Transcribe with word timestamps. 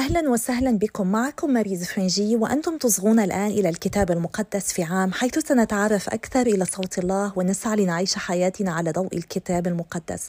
أهلا 0.00 0.30
وسهلا 0.30 0.78
بكم. 0.78 1.06
معكم 1.06 1.50
ماريز 1.50 1.84
فرنجي 1.84 2.36
وأنتم 2.36 2.78
تصغون 2.78 3.20
الآن 3.20 3.46
إلى 3.46 3.68
الكتاب 3.68 4.10
المقدس 4.10 4.72
في 4.72 4.82
عام 4.82 5.12
حيث 5.12 5.38
سنتعرف 5.38 6.08
أكثر 6.08 6.40
إلى 6.40 6.64
صوت 6.64 6.98
الله 6.98 7.32
ونسعى 7.36 7.76
لنعيش 7.76 8.14
حياتنا 8.14 8.72
على 8.72 8.92
ضوء 8.92 9.16
الكتاب 9.16 9.66
المقدس. 9.66 10.28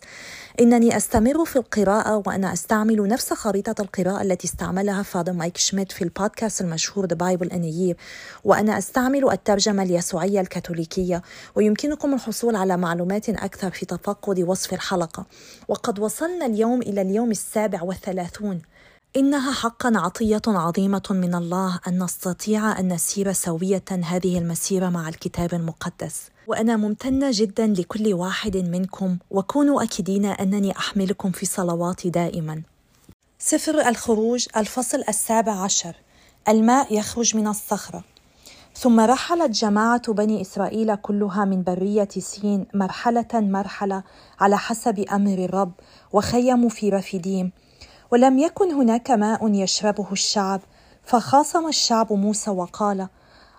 إنني 0.59 0.97
أستمر 0.97 1.45
في 1.45 1.55
القراءة 1.55 2.23
وأنا 2.25 2.53
أستعمل 2.53 3.07
نفس 3.07 3.33
خريطة 3.33 3.81
القراءة 3.81 4.21
التي 4.21 4.47
استعملها 4.47 5.03
فاضل 5.03 5.33
مايك 5.33 5.57
شميت 5.57 5.91
في 5.91 6.01
البودكاست 6.01 6.61
المشهور 6.61 7.07
The 7.07 7.15
Bible 7.15 7.49
in 7.49 7.63
a 7.63 7.93
Year 7.93 7.95
وأنا 8.43 8.77
أستعمل 8.77 9.31
الترجمة 9.31 9.83
اليسوعية 9.83 10.41
الكاثوليكية. 10.41 11.21
ويمكنكم 11.55 12.13
الحصول 12.13 12.55
على 12.55 12.77
معلومات 12.77 13.29
أكثر 13.29 13.71
في 13.71 13.85
تفقد 13.85 14.39
وصف 14.39 14.73
الحلقة. 14.73 15.25
وقد 15.67 15.99
وصلنا 15.99 16.45
اليوم 16.45 16.81
إلى 16.81 17.01
اليوم 17.01 17.31
السابع 17.31 17.81
والثلاثون. 17.81 18.61
إنها 19.17 19.51
حقا 19.51 19.91
عطية 19.95 20.41
عظيمة 20.47 21.03
من 21.09 21.35
الله 21.35 21.79
أن 21.87 22.03
نستطيع 22.03 22.79
أن 22.79 22.93
نسير 22.93 23.31
سوية 23.31 23.83
هذه 24.03 24.37
المسيرة 24.37 24.89
مع 24.89 25.09
الكتاب 25.09 25.53
المقدس. 25.53 26.21
وأنا 26.47 26.77
ممتنة 26.77 27.27
جدا 27.33 27.67
لكل 27.67 28.13
واحد 28.13 28.57
منكم 28.57 29.17
وكونوا 29.31 29.83
اكدين 29.83 30.25
أنني 30.25 30.71
أحملكم 30.77 31.31
في 31.31 31.45
صلواتي 31.45 32.09
دائما. 32.09 32.61
سفر 33.39 33.87
الخروج 33.87 34.47
الفصل 34.57 35.03
السابع 35.09 35.51
عشر. 35.51 35.95
الماء 36.49 36.93
يخرج 36.93 37.35
من 37.35 37.47
الصخرة. 37.47 38.03
ثم 38.75 38.99
رحلت 38.99 39.51
جماعة 39.51 40.13
بني 40.13 40.41
إسرائيل 40.41 40.95
كلها 40.95 41.45
من 41.45 41.63
برية 41.63 42.09
سين 42.17 42.65
مرحلة 42.73 43.27
مرحلة 43.33 44.03
على 44.39 44.57
حسب 44.57 44.99
أمر 44.99 45.45
الرب 45.45 45.71
وخيموا 46.13 46.69
في 46.69 46.89
رفيديم. 46.89 47.51
ولم 48.11 48.39
يكن 48.39 48.71
هناك 48.71 49.11
ماء 49.11 49.49
يشربه 49.53 50.07
الشعب 50.11 50.61
فخاصم 51.03 51.67
الشعب 51.67 52.13
موسى 52.13 52.51
وقال 52.51 53.07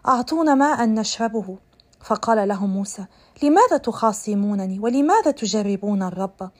أعطونا 0.08 0.54
ماء 0.54 0.84
نشربه. 0.84 1.56
فقال 2.04 2.48
لهم 2.48 2.70
موسى 2.70 3.04
لماذا 3.42 3.76
تخاصمونني 3.76 4.78
ولماذا 4.78 5.30
تجربون 5.30 6.02
الرب؟ 6.02 6.50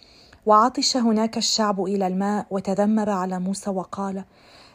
وعطش 0.46 0.96
هناك 0.96 1.36
الشعب 1.36 1.84
إلى 1.84 2.06
الماء 2.06 2.46
وتذمر 2.50 3.10
على 3.10 3.38
موسى 3.38 3.70
وقال 3.70 4.24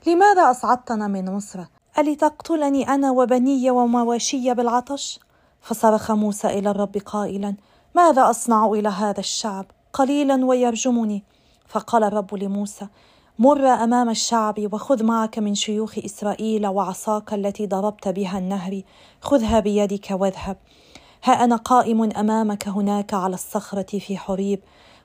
لماذا 0.08 0.52
أصعدتنا 0.52 1.08
من 1.08 1.36
مصر؟ 1.36 1.60
ألتقتلني 1.98 2.90
أنا 2.90 3.12
وبني 3.12 3.72
ومواشي 3.72 4.54
بالعطش؟ 4.54 5.20
فصرخ 5.62 6.12
موسى 6.12 6.48
إلى 6.48 6.70
الرب 6.72 6.98
قائلا 6.98 7.56
ماذا 7.96 8.30
أصنع 8.30 8.66
إلى 8.66 8.90
هذا 8.90 9.20
الشعب؟ 9.20 9.66
قليلا 9.94 10.46
ويرجمني. 10.46 11.24
فقال 11.68 12.04
الرب 12.04 12.36
لموسى 12.36 12.88
مر 13.40 13.68
أمام 13.68 14.10
الشعب 14.10 14.74
وخذ 14.74 15.04
معك 15.04 15.40
من 15.40 15.56
شيوخ 15.56 15.98
إسرائيل 15.98 16.68
وعصاك 16.68 17.34
التي 17.34 17.68
ضربت 17.68 18.08
بها 18.08 18.38
النهر 18.38 18.82
خذها 19.22 19.60
بيدك 19.60 20.08
واذهب. 20.12 20.58
ها 21.24 21.44
أنا 21.44 21.56
قائم 21.56 22.04
أمامك 22.04 22.68
هناك 22.68 23.14
على 23.14 23.34
الصخرة 23.34 24.00
في 24.00 24.18
حريب 24.18 24.60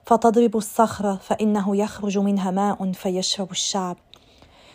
فتضرب 0.05 0.57
الصخرة 0.57 1.15
فإنه 1.15 1.75
يخرج 1.75 2.17
منها 2.17 2.51
ماء 2.51 2.91
فيشرب 2.91 3.51
الشعب. 3.51 3.97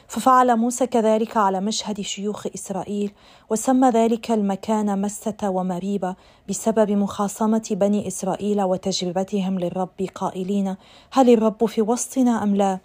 ففعل 0.08 0.56
موسى 0.56 0.86
كذلك 0.86 1.36
على 1.36 1.60
مشهد 1.60 2.00
شيوخ 2.00 2.46
إسرائيل 2.54 3.12
وسمى 3.50 3.88
ذلك 3.90 4.30
المكان 4.30 5.02
مسه 5.02 5.36
ومريبة 5.42 6.14
بسبب 6.48 6.90
مخاصمة 6.90 7.68
بني 7.70 8.06
إسرائيل 8.06 8.62
وتجربتهم 8.62 9.58
للرب 9.58 10.08
قائلين 10.14 10.76
هل 11.10 11.30
الرب 11.30 11.66
في 11.66 11.82
وسطنا 11.82 12.42
أم 12.42 12.56
لا؟ 12.56 12.78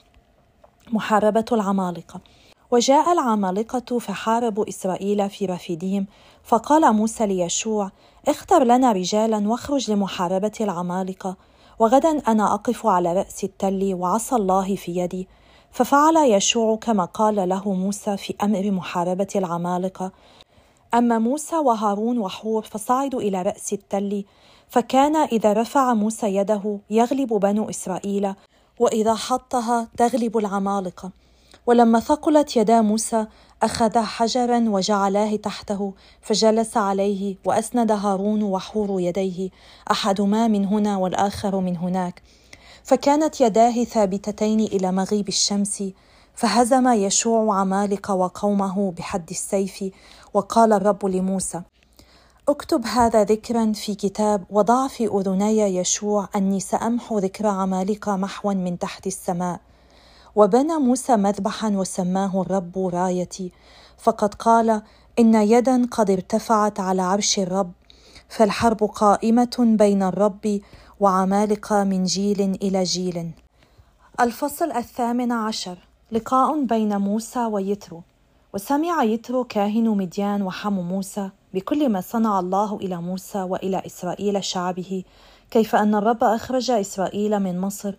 محاربة 0.91 1.45
العمالقة. 1.51 2.19
وجاء 2.71 3.13
العمالقة 3.13 3.99
فحاربوا 3.99 4.69
إسرائيل 4.69 5.29
في 5.29 5.45
رفيديم 5.45 6.05
فقال 6.43 6.93
موسى 6.93 7.25
ليشوع 7.25 7.91
اختر 8.27 8.63
لنا 8.63 8.91
رجالا 8.91 9.49
واخرج 9.49 9.91
لمحاربة 9.91 10.51
العمالقة 10.61 11.35
وغدا 11.79 12.21
أنا 12.27 12.53
أقف 12.53 12.87
على 12.87 13.13
رأس 13.13 13.43
التل 13.43 13.93
وعصا 13.93 14.35
الله 14.35 14.75
في 14.75 14.95
يدي. 14.95 15.27
ففعل 15.73 16.17
يشوع 16.17 16.75
كما 16.75 17.05
قال 17.05 17.49
له 17.49 17.73
موسى 17.73 18.17
في 18.17 18.35
أمر 18.43 18.71
محاربة 18.71 19.27
العمالقة. 19.35 20.11
أما 20.93 21.19
موسى 21.19 21.55
وهارون 21.55 22.17
وحور 22.17 22.61
فصعدوا 22.61 23.21
إلى 23.21 23.41
رأس 23.41 23.73
التل 23.73 24.25
فكان 24.69 25.15
إذا 25.15 25.53
رفع 25.53 25.93
موسى 25.93 26.35
يده 26.35 26.79
يغلب 26.89 27.33
بنو 27.33 27.69
إسرائيل 27.69 28.33
وإذا 28.79 29.13
حطها 29.13 29.87
تغلب 29.97 30.37
العمالقة. 30.37 31.11
ولما 31.65 31.99
ثقلت 31.99 32.57
يدا 32.57 32.81
موسى 32.81 33.25
أخذ 33.63 33.99
حجرا 33.99 34.69
وجعلاه 34.69 35.35
تحته 35.35 35.93
فجلس 36.21 36.77
عليه 36.77 37.35
وأسند 37.45 37.91
هارون 37.91 38.43
وحور 38.43 38.99
يديه 38.99 39.49
أحدهما 39.91 40.47
من 40.47 40.65
هنا 40.65 40.97
والآخر 40.97 41.59
من 41.59 41.77
هناك. 41.77 42.21
فكانت 42.83 43.41
يداه 43.41 43.83
ثابتتين 43.83 44.59
إلى 44.59 44.91
مغيب 44.91 45.27
الشمس 45.27 45.83
فهزم 46.35 46.87
يشوع 46.87 47.59
عمالق 47.59 48.11
وقومه 48.11 48.91
بحد 48.91 49.29
السيف 49.29 49.83
وقال 50.33 50.73
الرب 50.73 51.05
لموسى 51.05 51.61
اكتب 52.49 52.85
هذا 52.85 53.23
ذكرا 53.23 53.71
في 53.71 53.95
كتاب 53.95 54.43
وضع 54.49 54.87
في 54.87 55.07
أذني 55.07 55.77
يشوع 55.77 56.29
أني 56.35 56.59
سأمحو 56.59 57.19
ذكر 57.19 57.47
عمالقه 57.47 58.15
محوا 58.15 58.53
من 58.53 58.79
تحت 58.79 59.07
السماء. 59.07 59.59
وبنى 60.35 60.77
موسى 60.77 61.15
مذبحا 61.15 61.69
وسماه 61.69 62.41
الرب 62.41 62.77
رايتي 62.93 63.51
فقد 63.97 64.33
قال 64.33 64.81
إن 65.19 65.35
يدا 65.35 65.87
قد 65.91 66.11
ارتفعت 66.11 66.79
على 66.79 67.01
عرش 67.01 67.39
الرب 67.39 67.71
فالحرب 68.29 68.83
قائمة 68.83 69.55
بين 69.59 70.03
الرب 70.03 70.59
وعمالقة 71.03 71.83
من 71.83 72.03
جيل 72.03 72.41
إلى 72.41 72.83
جيل. 72.83 73.31
الفصل 74.19 74.71
الثامن 74.71 75.31
عشر. 75.31 75.77
لقاء 76.11 76.63
بين 76.63 76.97
موسى 76.97 77.45
ويترو. 77.45 78.01
وسمع 78.53 79.03
يترو 79.03 79.43
كاهن 79.43 79.89
مديان 79.89 80.41
وحم 80.41 80.73
موسى 80.73 81.29
بكل 81.53 81.89
ما 81.89 82.01
صنع 82.01 82.39
الله 82.39 82.75
إلى 82.75 83.01
موسى 83.01 83.41
وإلى 83.41 83.83
إسرائيل 83.85 84.43
شعبه. 84.43 85.03
كيف 85.51 85.75
أن 85.75 85.95
الرب 85.95 86.23
أخرج 86.23 86.71
إسرائيل 86.71 87.39
من 87.39 87.59
مصر 87.59 87.93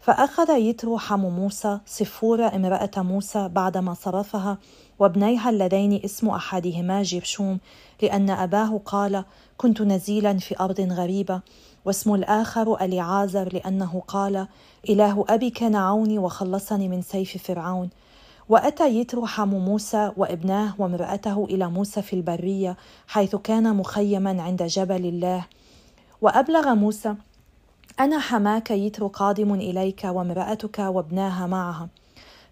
فأخذ 0.00 0.50
يترو 0.50 0.98
حم 0.98 1.20
موسى 1.20 1.78
صفور 1.86 2.56
امرأة 2.56 2.90
موسى 2.96 3.48
بعدما 3.48 3.94
صرفها 3.94 4.58
وابنيها 4.98 5.50
اللذين 5.50 6.00
اسم 6.04 6.28
أحدهما 6.28 7.02
جرشوم 7.02 7.58
لأن 8.02 8.30
أباه 8.30 8.80
قال 8.84 9.24
كنت 9.56 9.82
نزيلا 9.82 10.38
في 10.38 10.60
أرض 10.60 10.80
غريبة. 10.80 11.40
واسم 11.84 12.14
الآخر 12.14 12.80
أليعازر 12.80 13.48
لأنه 13.52 14.02
قال 14.08 14.46
إله 14.88 15.24
أبي 15.28 15.50
كان 15.50 15.76
عوني 15.76 16.18
وخلصني 16.18 16.88
من 16.88 17.02
سيف 17.02 17.36
فرعون. 17.44 17.90
وأتى 18.48 18.88
يترو 18.88 19.26
حم 19.26 19.48
موسى 19.48 20.12
وابناه 20.16 20.74
وامرأته 20.78 21.44
إلى 21.44 21.70
موسى 21.70 22.02
في 22.02 22.12
البرية 22.12 22.76
حيث 23.06 23.36
كان 23.36 23.76
مخيما 23.76 24.42
عند 24.42 24.62
جبل 24.62 25.06
الله. 25.06 25.46
وأبلغ 26.22 26.74
موسى 26.74 27.14
أنا 28.00 28.18
حماك 28.18 28.70
يترو 28.70 29.08
قادم 29.08 29.54
إليك 29.54 30.04
وامرأتك 30.04 30.78
وابناها 30.78 31.46
معها. 31.46 31.88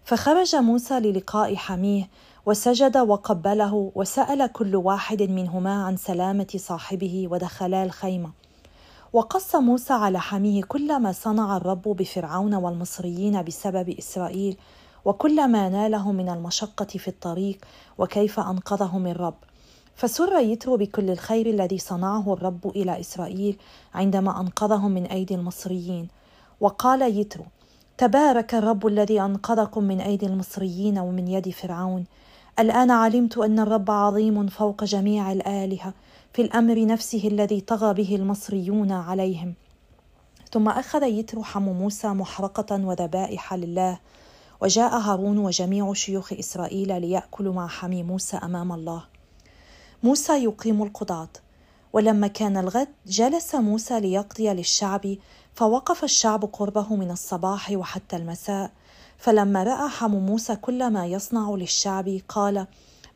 فخرج 0.03 0.55
موسى 0.55 0.99
للقاء 0.99 1.55
حميه 1.55 2.09
وسجد 2.45 2.97
وقبله 2.97 3.91
وسأل 3.95 4.51
كل 4.51 4.75
واحد 4.75 5.21
منهما 5.21 5.83
عن 5.83 5.97
سلامة 5.97 6.47
صاحبه 6.55 7.27
ودخلا 7.31 7.83
الخيمة. 7.83 8.31
وقص 9.13 9.55
موسى 9.55 9.93
على 9.93 10.19
حميه 10.19 10.63
كل 10.63 10.99
ما 10.99 11.11
صنع 11.11 11.57
الرب 11.57 11.81
بفرعون 11.81 12.55
والمصريين 12.55 13.43
بسبب 13.43 13.89
إسرائيل 13.89 14.57
وكل 15.05 15.47
ما 15.47 15.69
ناله 15.69 16.11
من 16.11 16.29
المشقة 16.29 16.85
في 16.85 17.07
الطريق 17.07 17.65
وكيف 17.97 18.39
انقذهم 18.39 19.07
الرب 19.07 19.35
فسر 19.99 20.39
يترو 20.39 20.77
بكل 20.77 21.09
الخير 21.09 21.45
الذي 21.45 21.77
صنعه 21.77 22.33
الرب 22.33 22.67
إلى 22.67 22.99
إسرائيل 22.99 23.57
عندما 23.93 24.41
انقذهم 24.41 24.91
من 24.91 25.05
أيدي 25.05 25.35
المصريين. 25.35 26.07
وقال 26.59 27.01
يترو 27.01 27.45
تبارك 27.97 28.55
الرب 28.55 28.87
الذي 28.87 29.21
أنقذكم 29.21 29.83
من 29.83 30.01
أيدي 30.01 30.25
المصريين 30.25 30.99
ومن 30.99 31.27
يد 31.27 31.49
فرعون. 31.49 32.05
الآن 32.59 32.91
علمت 32.91 33.37
أن 33.37 33.59
الرب 33.59 33.91
عظيم 33.91 34.47
فوق 34.47 34.83
جميع 34.83 35.31
الآلهة 35.31 35.93
في 36.33 36.41
الأمر 36.41 36.85
نفسه 36.85 37.27
الذي 37.27 37.61
طغى 37.61 37.93
به 37.93 38.15
المصريون 38.15 38.91
عليهم. 38.91 39.53
ثم 40.51 40.69
أخذ 40.69 41.03
يترو 41.03 41.43
حم 41.43 41.61
موسى 41.61 42.07
محرقة 42.07 42.85
وذبائح 42.85 43.53
لله 43.53 43.99
وجاء 44.61 44.97
هارون 44.97 45.37
وجميع 45.37 45.93
شيوخ 45.93 46.33
إسرائيل 46.33 47.01
لياكلوا 47.01 47.53
مع 47.53 47.67
حمي 47.67 48.03
موسى 48.03 48.37
أمام 48.37 48.71
الله. 48.71 49.03
موسى 50.03 50.43
يقيم 50.43 50.83
القضاة 50.83 51.29
ولما 51.93 52.27
كان 52.27 52.57
الغد 52.57 52.87
جلس 53.07 53.55
موسى 53.55 53.99
ليقضي 53.99 54.49
للشعب 54.49 55.15
فوقف 55.53 56.03
الشعب 56.03 56.45
قربه 56.45 56.95
من 56.95 57.11
الصباح 57.11 57.71
وحتى 57.71 58.15
المساء. 58.15 58.71
فلما 59.17 59.63
رأى 59.63 59.89
حمو 59.89 60.19
موسى 60.19 60.55
كل 60.55 60.89
ما 60.89 61.05
يصنع 61.05 61.49
للشعب 61.49 62.19
قال 62.29 62.67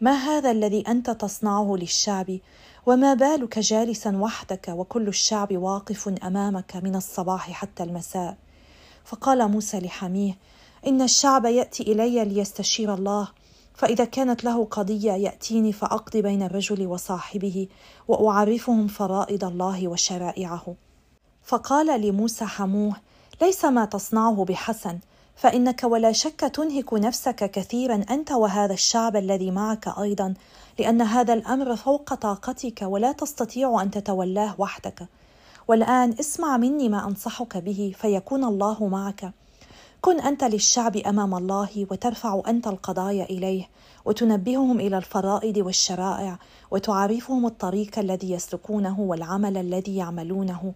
ما 0.02 0.12
هذا 0.12 0.52
الذي 0.52 0.84
أنت 0.88 1.10
تصنعه 1.10 1.76
للشعب؟ 1.76 2.40
وما 2.86 3.14
بالك 3.14 3.60
جالسا 3.60 4.18
وحدك 4.18 4.68
وكل 4.68 5.08
الشعب 5.08 5.58
واقف 5.58 6.08
أمامك 6.24 6.76
من 6.76 6.96
الصباح 6.96 7.52
حتى 7.52 7.84
المساء؟ 7.84 8.38
فقال 9.06 9.52
موسى 9.52 9.80
لحميه 9.80 10.38
إن 10.88 11.02
الشعب 11.02 11.46
يأتي 11.46 11.84
إلي 11.84 12.26
ليستشير 12.26 12.94
الله 12.94 13.28
فإذا 13.74 14.06
كانت 14.06 14.44
له 14.44 14.66
قضية 14.66 15.12
يأتيني 15.12 15.74
فأقضي 15.74 16.22
بين 16.22 16.44
الرجل 16.44 16.88
وصاحبه 16.88 17.68
وأعرفهم 18.08 18.88
فرائض 18.88 19.44
الله 19.44 19.88
وشرائعه. 19.88 20.76
فقال 21.44 22.02
لموسى 22.02 22.46
حموه 22.46 22.96
ليس 23.42 23.66
ما 23.66 23.86
تصنعه 23.86 24.46
بحسن 24.46 25.00
فإنك 25.36 25.84
ولا 25.84 26.12
شك 26.12 26.40
تنهك 26.40 26.94
نفسك 26.94 27.52
كثيرا 27.52 28.06
أنت 28.10 28.32
وهذا 28.32 28.74
الشعب 28.74 29.16
الذي 29.16 29.52
معك 29.52 29.88
أيضا 29.88 30.34
لأن 30.80 31.02
هذا 31.02 31.34
الأمر 31.34 31.76
فوق 31.76 32.14
طاقتك 32.14 32.82
ولا 32.82 33.12
تستطيع 33.12 33.82
أن 33.82 33.92
تتولاه 33.92 34.56
وحدك. 34.58 35.08
والآن 35.68 36.16
اسمع 36.20 36.58
مني 36.58 36.90
ما 36.90 37.08
أنصحك 37.08 37.58
به 37.58 37.94
فيكون 37.98 38.44
الله 38.44 38.88
معك. 38.88 39.32
كن 40.02 40.20
أنت 40.20 40.44
للشعب 40.44 40.98
أمام 40.98 41.36
الله 41.36 41.88
وترفع 41.92 42.42
أنت 42.48 42.68
القضايا 42.68 43.24
إليه 43.24 43.70
وتنبههم 44.06 44.80
إلى 44.80 44.98
الفرائض 44.98 45.58
والشرائع 45.58 46.40
وتعرفهم 46.72 47.46
الطريق 47.46 48.00
الذي 48.00 48.32
يسلكونه 48.32 49.00
والعمل 49.00 49.58
الذي 49.58 49.96
يعملونه. 49.96 50.74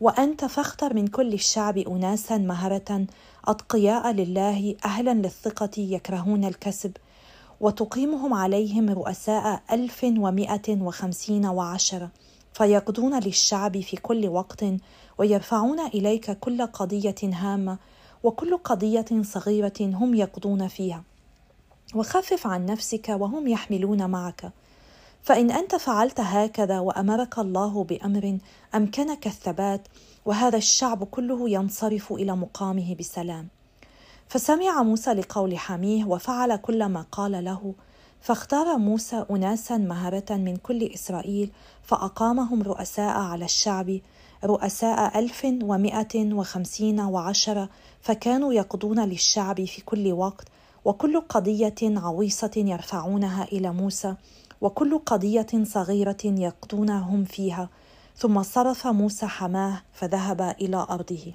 وأنت 0.00 0.44
فاختر 0.44 0.94
من 0.94 1.06
كل 1.06 1.32
الشعب 1.32 1.78
أناسا 1.78 2.38
مهرة 2.38 3.06
أتقياء 3.44 4.12
لله 4.12 4.76
أهلا 4.84 5.14
للثقة 5.14 5.70
يكرهون 5.78 6.44
الكسب 6.44 6.92
وتقيمهم 7.60 8.34
عليهم 8.34 8.90
رؤساء 8.90 9.62
ألف 9.72 10.04
ومائة 10.04 10.82
وخمسين 10.82 11.46
وعشرة 11.46 12.10
فيقضون 12.52 13.18
للشعب 13.20 13.80
في 13.80 13.96
كل 13.96 14.28
وقت 14.28 14.64
ويرفعون 15.18 15.80
إليك 15.80 16.30
كل 16.30 16.66
قضية 16.66 17.14
هامة 17.22 17.78
وكل 18.24 18.56
قضية 18.56 19.22
صغيرة 19.22 19.72
هم 19.80 20.14
يقضون 20.14 20.68
فيها. 20.68 21.02
وخفف 21.94 22.46
عن 22.46 22.66
نفسك 22.66 23.08
وهم 23.08 23.48
يحملون 23.48 24.10
معك. 24.10 24.52
فإن 25.26 25.50
أنت 25.50 25.74
فعلت 25.74 26.20
هكذا 26.20 26.80
وأمرك 26.80 27.38
الله 27.38 27.84
بأمر 27.84 28.38
أمكنك 28.74 29.26
الثبات 29.26 29.88
وهذا 30.26 30.56
الشعب 30.56 31.04
كله 31.04 31.50
ينصرف 31.50 32.12
إلى 32.12 32.36
مقامه 32.36 32.94
بسلام. 32.94 33.48
فسمع 34.28 34.82
موسى 34.82 35.12
لقول 35.12 35.58
حميه 35.58 36.04
وفعل 36.04 36.56
كل 36.56 36.86
ما 36.86 37.06
قال 37.12 37.44
له. 37.44 37.74
فاختار 38.20 38.78
موسى 38.78 39.24
أناسا 39.30 39.76
مهرة 39.76 40.30
من 40.30 40.56
كل 40.56 40.82
إسرائيل 40.82 41.50
فأقامهم 41.82 42.62
رؤساء 42.62 43.16
على 43.16 43.44
الشعب 43.44 44.00
رؤساء 44.44 45.18
ألف 45.18 45.46
ومائة 45.62 46.34
وخمسين 46.34 47.00
وعشرة 47.00 47.68
فكانوا 48.00 48.52
يقضون 48.52 49.04
للشعب 49.04 49.64
في 49.64 49.82
كل 49.84 50.12
وقت 50.12 50.48
وكل 50.84 51.20
قضية 51.20 51.74
عويصة 51.82 52.50
يرفعونها 52.56 53.44
إلى 53.44 53.72
موسى. 53.72 54.14
وكل 54.60 54.98
قضية 54.98 55.46
صغيرة 55.62 56.24
يقضونهم 56.24 57.24
فيها. 57.24 57.68
ثم 58.16 58.42
صرف 58.42 58.86
موسى 58.86 59.26
حماه 59.26 59.82
فذهب 59.92 60.40
إلى 60.60 60.86
أرضه. 60.90 61.32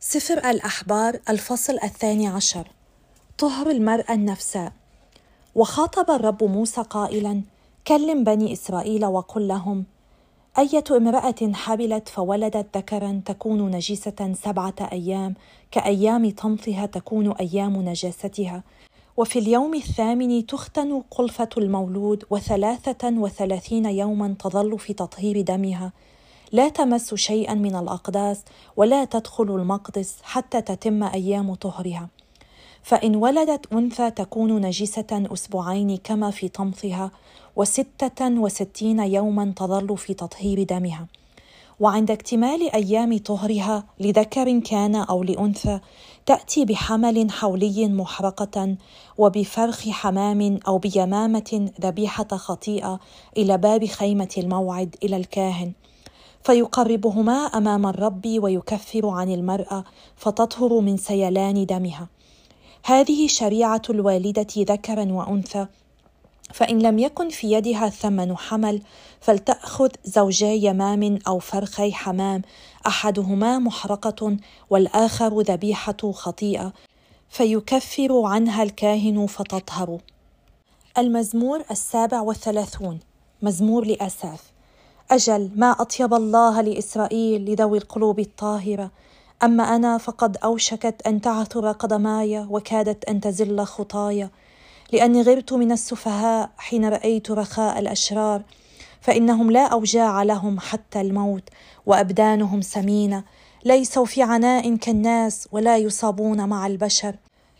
سفر 0.00 0.50
الأحبار 0.50 1.20
الفصل 1.28 1.78
الثاني 1.84 2.28
عشر. 2.28 2.68
طهر 3.38 3.70
المرأة 3.70 4.14
النفساء 4.14 4.72
وخاطب 5.54 6.10
الرب 6.10 6.44
موسى 6.44 6.82
قائلا 6.82 7.42
كلم 7.86 8.24
بني 8.24 8.52
إسرائيل 8.52 9.04
وقل 9.04 9.48
لهم 9.48 9.84
أية 10.58 10.84
امرأة 10.90 11.52
حبلت 11.54 12.08
فولدت 12.08 12.76
ذكرا 12.76 13.22
تكون 13.26 13.70
نجسة 13.70 14.34
سبعة 14.44 14.74
أيام 14.92 15.34
كأيام 15.70 16.30
طمثها 16.30 16.86
تكون 16.86 17.32
أيام 17.32 17.82
نجاستها. 17.82 18.62
وفي 19.22 19.38
اليوم 19.38 19.74
الثامن 19.74 20.46
تختن 20.46 21.02
قلفة 21.10 21.48
المولود 21.58 22.24
وثلاثة 22.30 23.08
وثلاثين 23.08 23.86
يوما 23.86 24.34
تظل 24.38 24.78
في 24.78 24.92
تطهير 24.92 25.40
دمها. 25.40 25.92
لا 26.52 26.68
تمس 26.68 27.14
شيئا 27.14 27.54
من 27.54 27.76
الأقداس 27.76 28.44
ولا 28.76 29.04
تدخل 29.04 29.44
المقدس 29.44 30.14
حتى 30.22 30.62
تتم 30.62 31.02
أيام 31.02 31.54
طهرها. 31.54 32.08
فإن 32.82 33.16
ولدت 33.16 33.72
أنثى 33.72 34.10
تكون 34.10 34.60
نجسة 34.60 35.26
أسبوعين 35.32 35.96
كما 35.96 36.30
في 36.30 36.48
طمثها 36.48 37.10
وستة 37.56 38.30
وستين 38.30 38.98
يوما 39.00 39.52
تظل 39.56 39.96
في 39.96 40.14
تطهير 40.14 40.62
دمها. 40.62 41.06
وعند 41.80 42.10
اكتمال 42.10 42.74
أيام 42.74 43.18
طهرها 43.18 43.84
لذكر 44.00 44.58
كان 44.58 44.94
أو 44.94 45.22
لأنثى 45.22 45.80
تأتي 46.26 46.64
بحمل 46.64 47.30
حولي 47.30 47.88
محرقة 47.88 48.76
وبفرخ 49.18 49.88
حمام 49.88 50.58
أو 50.68 50.78
بيمامة 50.78 51.70
ذبيحة 51.80 52.28
خطيئة 52.28 53.00
إلى 53.36 53.58
باب 53.58 53.84
خيمة 53.86 54.28
الموعد 54.38 54.96
إلى 55.02 55.16
الكاهن. 55.16 55.72
فيقربهما 56.44 57.32
أمام 57.32 57.86
الرب 57.86 58.26
ويكفر 58.26 59.08
عن 59.08 59.32
المرأة 59.32 59.84
فتطهر 60.16 60.80
من 60.80 60.96
سيلان 60.96 61.66
دمها. 61.66 62.08
هذه 62.84 63.26
شريعة 63.26 63.82
الوالدة 63.90 64.46
ذكرا 64.58 65.12
وأنثى 65.12 65.66
فإن 66.52 66.78
لم 66.78 66.98
يكن 66.98 67.28
في 67.28 67.52
يدها 67.52 67.88
ثمن 67.88 68.36
حمل 68.36 68.82
فلتأخذ 69.20 69.88
زوجي 70.04 70.66
يمام 70.66 71.18
أو 71.28 71.38
فرخي 71.38 71.92
حمام. 71.92 72.42
أحدهما 72.86 73.58
محرقة 73.58 74.36
والآخر 74.70 75.40
ذبيحة 75.40 76.12
خطيئة. 76.12 76.72
فيكفر 77.28 78.22
عنها 78.24 78.62
الكاهن 78.62 79.26
فتطهر. 79.26 79.98
المزمور 80.98 81.64
السابع 81.70 82.20
والثلاثون. 82.20 83.00
مزمور 83.42 83.84
لأساف. 83.84 84.52
أجل 85.10 85.50
ما 85.56 85.70
أطيب 85.70 86.14
الله 86.14 86.60
لإسرائيل 86.60 87.50
لذوي 87.50 87.78
القلوب 87.78 88.20
الطاهرة. 88.20 88.90
أما 89.42 89.76
أنا 89.76 89.98
فقد 89.98 90.36
أوشكت 90.36 91.06
أن 91.06 91.20
تعثر 91.20 91.72
قدماي 91.72 92.38
وكادت 92.38 93.04
أن 93.04 93.20
تزل 93.20 93.64
خطايا. 93.64 94.30
لأني 94.92 95.22
غرت 95.22 95.52
من 95.52 95.72
السفهاء 95.72 96.50
حين 96.58 96.88
رأيت 96.88 97.30
رخاء 97.30 97.78
الأشرار 97.78 98.42
فإنهم 99.00 99.50
لا 99.50 99.66
أوجاع 99.66 100.22
لهم 100.22 100.60
حتى 100.60 101.00
الموت 101.00 101.48
وأبدانهم 101.86 102.60
سمينة 102.60 103.24
ليسوا 103.64 104.04
في 104.04 104.22
عناء 104.22 104.76
كالناس 104.76 105.48
ولا 105.52 105.76
يصابون 105.76 106.48
مع 106.48 106.66
البشر. 106.66 107.14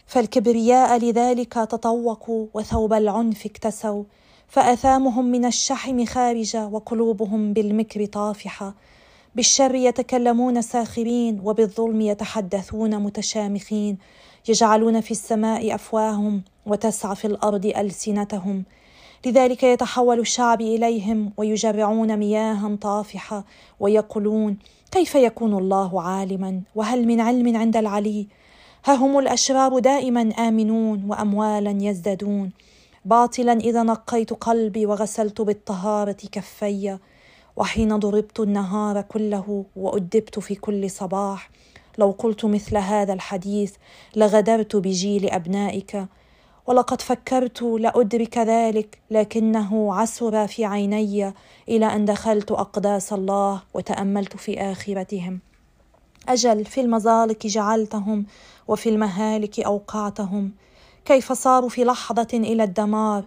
فالكبرياء 0.06 0.98
لذلك 0.98 1.52
تطوقوا 1.52 2.46
وثوب 2.54 2.92
العنف 2.92 3.46
اكتسوا 3.46 4.04
فأثامهم 4.48 5.24
من 5.24 5.44
الشحم 5.44 6.04
خارجة 6.04 6.66
وقلوبهم 6.66 7.52
بالمكر 7.52 8.04
طافحة. 8.06 8.74
بالشر 9.34 9.74
يتكلمون 9.74 10.62
ساخرين 10.62 11.40
وبالظلم 11.44 12.00
يتحدثون 12.00 12.98
متشامخين 12.98 13.98
يجعلون 14.48 15.00
في 15.00 15.10
السماء 15.10 15.74
أفواههم 15.74 16.42
وتسعى 16.66 17.16
في 17.16 17.24
الأرض 17.24 17.66
ألسنتهم. 17.66 18.64
لذلك 19.26 19.62
يتحول 19.62 20.20
الشعب 20.20 20.60
إليهم 20.60 21.32
ويجرعون 21.36 22.16
مياها 22.16 22.76
طافحة 22.80 23.44
ويقولون 23.80 24.58
كيف 24.90 25.14
يكون 25.14 25.58
الله 25.58 26.02
عالما؟ 26.02 26.60
وهل 26.74 27.06
من 27.06 27.20
علم 27.20 27.56
عند 27.56 27.76
العلي؟ 27.76 28.26
ها 28.84 28.94
هم 28.94 29.18
الأشرار 29.18 29.78
دائما 29.78 30.30
آمنون 30.38 31.04
واموالا 31.08 31.78
يزدادون. 31.80 32.50
باطلا 33.04 33.52
إذا 33.52 33.82
نقيت 33.82 34.32
قلبي 34.32 34.86
وغسلت 34.86 35.40
بالطهارة 35.40 36.16
كفي 36.32 36.98
وحين 37.56 37.96
ضربت 37.98 38.40
النهار 38.40 39.00
كله 39.02 39.64
وأدبت 39.76 40.38
في 40.38 40.54
كل 40.54 40.90
صباح. 40.90 41.50
لو 41.98 42.10
قلت 42.18 42.44
مثل 42.44 42.76
هذا 42.76 43.12
الحديث 43.12 43.74
لغدرت 44.16 44.76
بجيل 44.76 45.30
أبنائك. 45.30 46.06
ولقد 46.66 47.00
فكرت 47.00 47.62
لادرك 47.62 48.38
ذلك 48.38 48.98
لكنه 49.10 49.94
عسر 49.94 50.46
في 50.46 50.64
عيني 50.64 51.34
إلى 51.68 51.86
أن 51.86 52.04
دخلت 52.04 52.52
أقداس 52.52 53.12
الله 53.12 53.62
وتأملت 53.74 54.36
في 54.36 54.60
آخرتهم. 54.60 55.40
أجل 56.28 56.64
في 56.64 56.80
المزالق 56.80 57.46
جعلتهم 57.46 58.26
وفي 58.68 58.88
المهالك 58.88 59.60
أوقعتهم. 59.60 60.52
كيف 61.04 61.32
صاروا 61.32 61.68
في 61.68 61.84
لحظة 61.84 62.28
إلى 62.34 62.64
الدمار؟ 62.64 63.24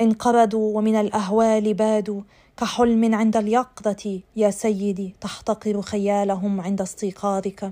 انقرضوا 0.00 0.78
ومن 0.78 0.96
الأهوال 0.96 1.74
بادوا. 1.74 2.20
كحلم 2.56 3.14
عند 3.14 3.36
اليقظة 3.36 4.20
يا 4.36 4.50
سيدي 4.50 5.14
تحتقر 5.20 5.82
خيالهم 5.82 6.60
عند 6.60 6.80
استيقاظك. 6.80 7.70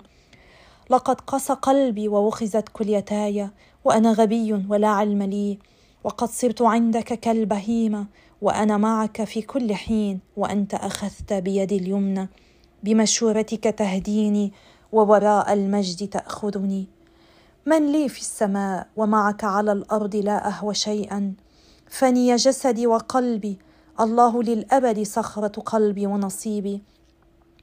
لقد 0.91 1.21
قسى 1.21 1.53
قلبي 1.53 2.09
ووخزت 2.09 2.69
كليتاي 2.73 3.49
وأنا 3.85 4.13
غبي 4.13 4.53
ولا 4.69 4.89
علم 4.89 5.23
لي 5.23 5.59
وقد 6.05 6.29
صرت 6.29 6.63
عندك 6.63 7.05
كالبهيمة 7.05 8.07
وأنا 8.43 8.77
معك 8.77 9.25
في 9.25 9.43
كل 9.43 9.75
حين 9.75 10.21
وأنت 10.37 10.75
أخذت 10.75 11.33
بيدي 11.33 11.77
اليمنى 11.77 12.29
بمشورتك 12.83 13.65
تهديني 13.65 14.53
ووراء 14.93 15.53
المجد 15.53 16.09
تأخذني. 16.09 16.87
من 17.67 17.93
لي 17.93 18.09
في 18.09 18.21
السماء 18.21 18.87
ومعك 18.97 19.45
على 19.45 19.73
الأرض 19.73 20.17
لا 20.17 20.49
أهوى 20.49 20.75
شيئا. 20.75 21.35
فني 21.89 22.37
جسدي 22.37 22.87
وقلبي 22.87 23.59
الله 24.01 24.43
للأبد 24.43 25.03
صخرة 25.03 25.61
قلبي 25.61 26.07
ونصيبي. 26.07 26.83